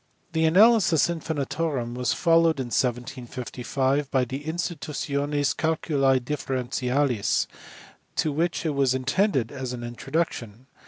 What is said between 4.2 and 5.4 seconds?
the Institution